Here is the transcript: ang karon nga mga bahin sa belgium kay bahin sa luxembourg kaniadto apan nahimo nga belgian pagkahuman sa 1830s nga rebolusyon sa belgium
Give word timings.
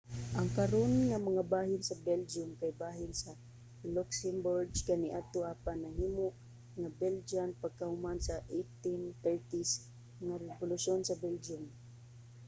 ang 0.37 0.47
karon 0.57 0.93
nga 1.09 1.19
mga 1.29 1.43
bahin 1.53 1.81
sa 1.85 1.99
belgium 2.09 2.49
kay 2.59 2.71
bahin 2.83 3.11
sa 3.21 3.31
luxembourg 3.95 4.69
kaniadto 4.87 5.39
apan 5.53 5.77
nahimo 5.85 6.27
nga 6.79 6.89
belgian 7.03 7.51
pagkahuman 7.63 8.19
sa 8.27 8.35
1830s 8.57 9.71
nga 10.25 10.35
rebolusyon 10.45 11.01
sa 11.05 11.19
belgium 11.25 11.63